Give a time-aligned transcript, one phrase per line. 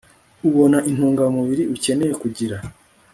[0.47, 2.57] ubona intungamubiri ukeneye kugira